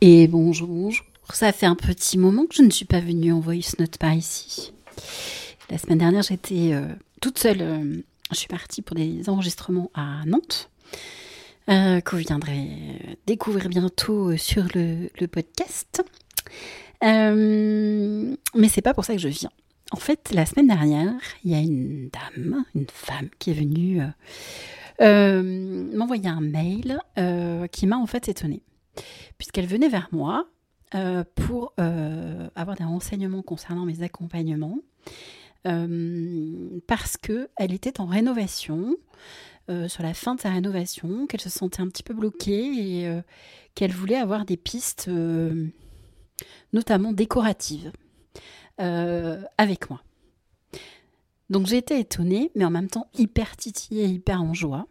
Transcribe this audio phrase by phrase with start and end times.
[0.00, 1.04] Et bonjour, bonjour.
[1.32, 4.12] Ça fait un petit moment que je ne suis pas venue en voice note par
[4.12, 4.72] ici.
[5.70, 6.88] La semaine dernière, j'étais euh,
[7.20, 7.62] toute seule.
[7.62, 10.70] euh, je suis partie pour des enregistrements à Nantes,
[11.70, 12.68] euh, que vous viendrez
[13.26, 16.02] découvrir bientôt sur le, le podcast.
[17.02, 19.50] Mais c'est pas pour ça que je viens.
[19.90, 21.12] En fait, la semaine dernière,
[21.44, 24.00] il y a une dame, une femme qui est venue
[25.96, 26.98] m'envoyer un mail
[27.70, 28.62] qui m'a en fait étonnée,
[29.38, 30.46] puisqu'elle venait vers moi
[30.94, 34.78] euh, pour euh, avoir des renseignements concernant mes accompagnements,
[35.66, 38.96] euh, parce que elle était en rénovation,
[39.88, 43.22] sur la fin de sa rénovation, qu'elle se sentait un petit peu bloquée et
[43.74, 45.10] qu'elle voulait avoir des pistes,
[46.74, 47.90] notamment décoratives,
[48.76, 50.02] avec moi.
[51.48, 54.86] Donc j'ai été étonnée, mais en même temps hyper titillée, hyper en joie.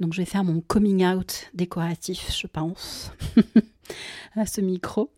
[0.00, 3.12] Donc je vais faire mon coming out décoratif, je pense,
[4.34, 5.12] à ce micro.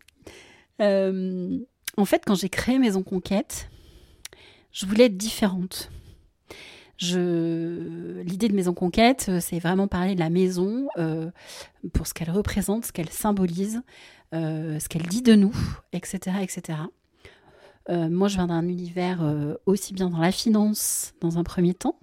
[0.80, 1.58] Euh,
[1.96, 3.70] en fait, quand j'ai créé Maison Conquête,
[4.72, 5.90] je voulais être différente.
[6.96, 8.20] Je...
[8.22, 11.30] L'idée de Maison Conquête, euh, c'est vraiment parler de la maison euh,
[11.92, 13.82] pour ce qu'elle représente, ce qu'elle symbolise,
[14.32, 15.54] ce qu'elle dit de nous,
[15.92, 16.36] etc.
[16.40, 16.78] etc.
[17.88, 19.20] Moi, je viens d'un univers
[19.66, 21.98] aussi bien dans la finance, dans un premier temps.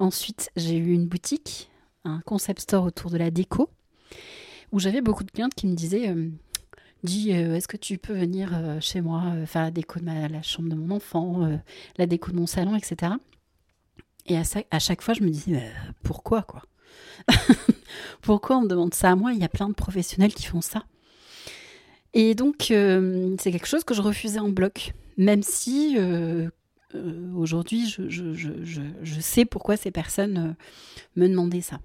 [0.00, 1.70] Ensuite, j'ai eu une boutique,
[2.04, 3.70] un concept store autour de la déco,
[4.72, 6.28] où j'avais beaucoup de clientes qui me disaient euh,
[7.02, 10.04] Dis, euh, est-ce que tu peux venir euh, chez moi euh, faire la déco de
[10.06, 11.56] ma, la chambre de mon enfant, euh,
[11.98, 13.12] la déco de mon salon, etc.
[14.26, 15.60] Et à, à chaque fois, je me dis euh,
[16.02, 16.62] Pourquoi, quoi
[18.22, 19.32] Pourquoi on me demande ça à moi?
[19.34, 20.84] Il y a plein de professionnels qui font ça.
[22.14, 26.48] Et donc, euh, c'est quelque chose que je refusais en bloc, même si euh,
[26.94, 30.52] euh, aujourd'hui, je, je- je- je- sais pourquoi ces personnes euh,
[31.16, 31.80] me demandaient ça.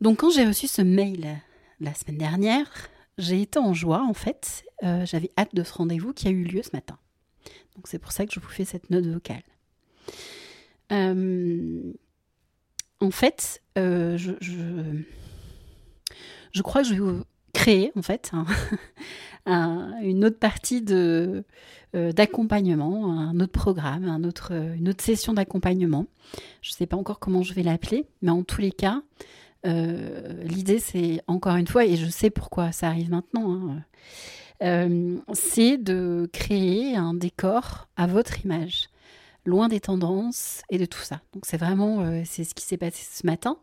[0.00, 1.40] Donc, quand j'ai reçu ce mail
[1.80, 2.68] la semaine dernière,
[3.18, 4.64] j'ai été en joie, en fait.
[4.82, 6.98] Euh, J'avais hâte de ce rendez-vous qui a eu lieu ce matin.
[7.76, 9.42] Donc, c'est pour ça que je vous fais cette note vocale.
[10.90, 11.92] Euh,
[13.00, 14.32] en fait, euh, je,
[16.62, 17.24] crois que je vais vous
[17.54, 18.46] créer, en fait, un-
[19.46, 21.44] un- une autre partie de,
[21.94, 26.06] euh, d'accompagnement, un autre programme, un autre, euh, une autre session d'accompagnement.
[26.62, 29.02] Je ne sais pas encore comment je vais l'appeler, mais en tous les cas,
[29.66, 33.84] euh, l'idée c'est encore une fois, et je sais pourquoi ça arrive maintenant, hein,
[35.32, 38.88] c'est de créer un décor à votre image,
[39.44, 41.20] loin des tendances et de tout ça.
[41.34, 43.56] Donc c'est vraiment, c'est ce qui s'est passé ce matin.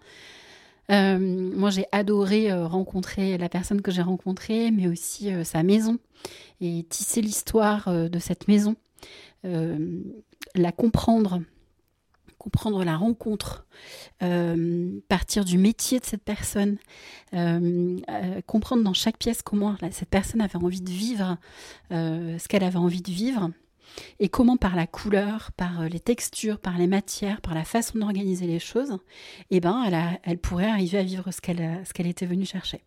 [0.89, 5.63] Euh, moi, j'ai adoré euh, rencontrer la personne que j'ai rencontrée, mais aussi euh, sa
[5.63, 5.99] maison
[6.61, 8.75] et tisser l'histoire de cette maison,
[9.45, 11.41] la comprendre,
[12.37, 13.65] comprendre la rencontre,
[15.07, 16.77] partir du métier de cette personne,
[18.45, 21.37] comprendre dans chaque pièce comment cette personne avait envie de vivre,
[21.91, 23.51] ce qu'elle avait envie de vivre.
[24.19, 27.99] Et comment par la couleur, par euh, les textures, par les matières, par la façon
[27.99, 28.97] d'organiser les choses,
[29.51, 29.85] eh ben,
[30.23, 32.81] elle, pourrait arriver à vivre ce qu'elle qu'elle était venue chercher.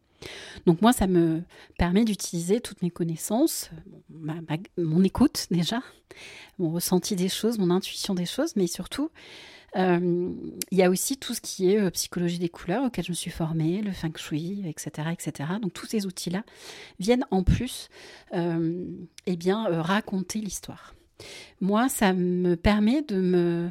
[0.66, 1.42] Donc moi, ça me
[1.78, 3.70] permet d'utiliser toutes mes connaissances,
[4.78, 5.82] mon écoute déjà,
[6.58, 9.10] mon ressenti des choses, mon intuition des choses, mais surtout,
[9.76, 10.30] euh,
[10.70, 13.14] il y a aussi tout ce qui est euh, psychologie des couleurs auquel je me
[13.14, 15.50] suis formée, le feng shui, etc., etc.
[15.60, 16.44] Donc tous ces outils-là
[16.98, 17.88] viennent en plus,
[18.34, 18.84] euh,
[19.26, 20.94] eh bien, raconter l'histoire.
[21.60, 23.70] Moi, ça me permet de me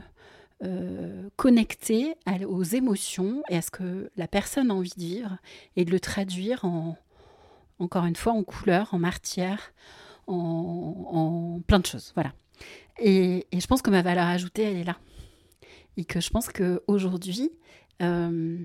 [0.64, 5.38] euh, connecter à- aux émotions et à ce que la personne a envie de vivre
[5.76, 6.98] et de le traduire en,
[7.80, 9.74] encore une fois, en couleur, en matière,
[10.28, 10.36] en,
[11.08, 12.12] en plein de choses.
[12.16, 12.34] Voilà.
[13.00, 14.98] Et, je pense que ma valeur ajoutée, elle est là.
[15.98, 17.52] Et que je pense qu'aujourd'hui,
[18.02, 18.58] euh,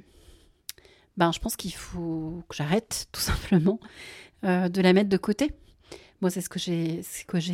[1.16, 3.80] ben, je pense qu'il faut que j'arrête tout simplement
[4.44, 5.52] euh, de la mettre de côté.
[6.20, 7.02] Moi, c'est ce que j'ai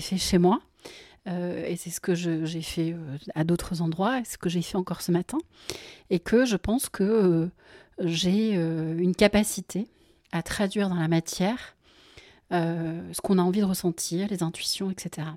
[0.00, 0.60] fait chez moi.
[1.28, 4.62] Euh, et c'est ce que j'ai fait euh, à d'autres endroits, et ce que j'ai
[4.62, 5.38] fait encore ce matin.
[6.10, 7.50] Et que je pense que euh,
[8.00, 9.87] j'ai une capacité
[10.33, 11.77] à traduire dans la matière
[12.51, 15.28] ce qu'on a envie de ressentir, les intuitions, etc.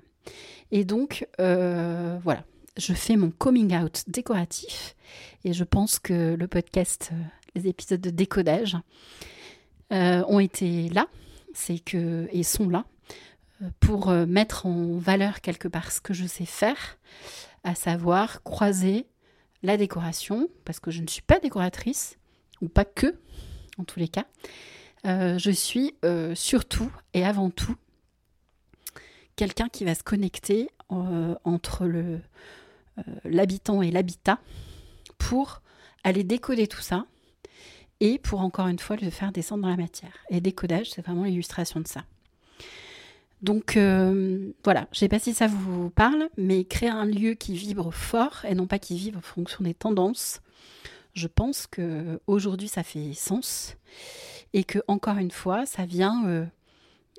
[0.70, 2.44] Et donc, voilà,
[2.76, 4.96] je fais mon coming out décoratif
[5.44, 7.10] et je pense que le podcast,
[7.54, 8.76] les épisodes de décodage
[9.90, 11.06] ont été là,
[11.54, 12.84] c'est que et sont là
[13.80, 16.98] pour euh, mettre en valeur quelque part ce que je sais faire,
[17.64, 19.06] à savoir croiser
[19.62, 22.18] la décoration, parce que je ne suis pas décoratrice,
[22.60, 23.18] ou pas que,
[23.78, 24.26] en tous les cas.
[25.06, 27.76] Euh, je suis euh, surtout et avant tout
[29.36, 31.86] quelqu'un qui va se connecter entre
[33.24, 34.38] l'habitant et l'habitat
[35.18, 35.60] pour
[36.04, 37.04] aller décoder tout ça
[38.00, 40.16] et pour encore une fois le faire descendre dans la matière.
[40.30, 42.04] Et décodage, c'est vraiment l'illustration de ça.
[43.42, 47.34] Donc euh, voilà, je ne sais pas si ça vous parle, mais créer un lieu
[47.34, 50.40] qui vibre fort et non pas qui vibre en fonction des tendances,
[51.12, 53.76] je pense que aujourd'hui ça fait sens
[54.52, 56.46] et que encore une fois ça vient euh,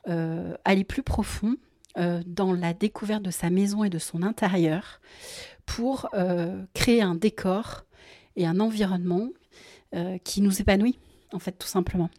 [0.07, 1.55] euh, aller plus profond
[2.27, 5.01] dans la découverte de sa maison et de son intérieur
[5.65, 6.11] pour
[6.75, 7.85] créer un décor
[8.35, 9.29] et un environnement
[10.23, 10.99] qui nous épanouit
[11.33, 12.11] en fait tout simplement.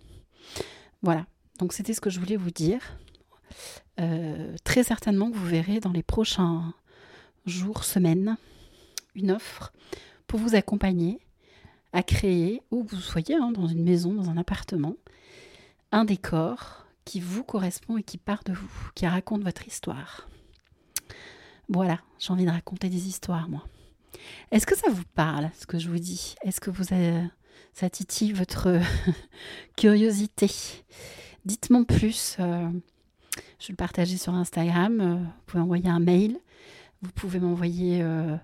[1.03, 1.27] Voilà,
[1.61, 2.81] donc c'était ce que je voulais vous dire.
[3.99, 6.73] Euh, très certainement vous verrez dans les prochains
[7.47, 8.37] jours, semaines,
[9.15, 9.73] une offre
[10.27, 11.19] pour vous accompagner
[11.93, 14.95] à créer, où vous soyez, hein, dans une maison, dans un appartement,
[15.91, 20.29] un décor qui vous correspond et qui part de vous, qui raconte votre histoire.
[21.69, 23.65] Voilà, j'ai envie de raconter des histoires, moi.
[24.51, 26.35] Est-ce que ça vous parle, ce que je vous dis?
[26.43, 27.23] Est-ce que vous avez,
[27.73, 28.81] ça titille votre
[29.77, 30.51] curiosité?
[31.45, 32.37] Dites-moi plus.
[32.41, 32.69] Euh,
[33.59, 35.01] je vais le partager sur Instagram.
[35.01, 36.39] Euh, vous pouvez envoyer un mail.
[37.03, 38.37] Vous pouvez m'envoyer euh,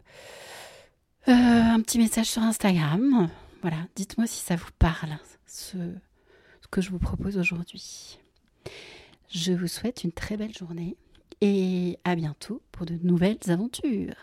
[1.28, 3.28] euh, un petit message sur Instagram.
[3.62, 5.16] Voilà, dites-moi si ça vous parle,
[5.46, 5.76] ce,
[6.60, 8.18] ce que je vous propose aujourd'hui.
[9.30, 10.96] Je vous souhaite une très belle journée
[11.40, 14.14] et à bientôt pour de nouvelles aventures.